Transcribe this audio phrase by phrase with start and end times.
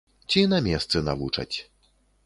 [0.33, 1.53] Ці на месцы навучаць.